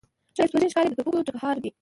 [0.35, 1.69] ته ښایست وژنې ښکارې یې د توپکو ټکهار یې